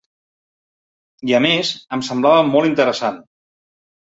[1.31, 3.21] I, a més, em semblava molt interessant.